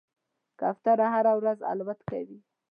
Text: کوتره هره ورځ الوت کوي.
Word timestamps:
کوتره 0.59 1.07
هره 1.13 1.33
ورځ 1.39 1.59
الوت 1.71 1.99
کوي. 2.09 2.39